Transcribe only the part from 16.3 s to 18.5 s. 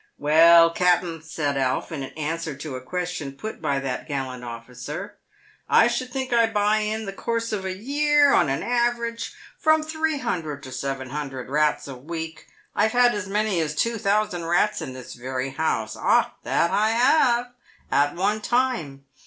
that I have!— at one